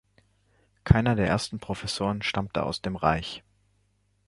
Keiner 0.83 1.13
der 1.13 1.27
ersten 1.27 1.59
Professoren 1.59 2.23
stammte 2.23 2.63
aus 2.63 2.81
dem 2.81 2.95
Reich. 2.95 3.43